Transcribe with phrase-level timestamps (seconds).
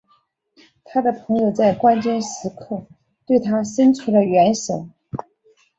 [0.83, 2.87] 他的朋友们在关键时刻
[3.27, 4.89] 对他生出了援手。